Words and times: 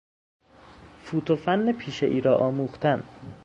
فوت 1.03 1.31
و 1.31 1.35
فن 1.35 1.71
پیشهای 1.71 2.21
را 2.21 2.37
آموختن 2.37 3.03